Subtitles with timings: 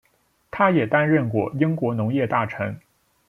[0.49, 2.75] 他也担任过英国农业大臣。